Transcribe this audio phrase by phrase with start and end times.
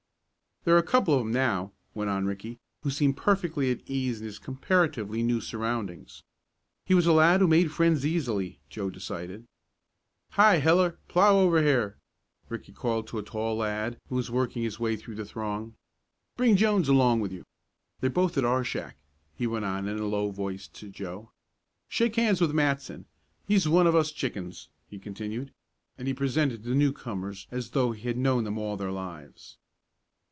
[0.63, 4.19] "There are a couple of 'em now," went on Ricky, who seemed perfectly at ease
[4.19, 6.21] in his comparatively new surroundings.
[6.85, 9.47] He was a lad who made friends easily, Joe decided.
[10.33, 11.97] "Hi, Heller, plow over here!"
[12.47, 15.73] Ricky called to a tall lad who was working his way through the throng.
[16.37, 17.43] "Bring Jones along with you.
[17.99, 18.97] They're both at our shack,"
[19.35, 21.31] he went on in a low voice to Joe.
[21.89, 23.07] "Shake hands with Matson
[23.47, 25.51] he's one of us chickens," he continued,
[25.97, 29.57] and he presented the newcomers as though he had known them all their lives.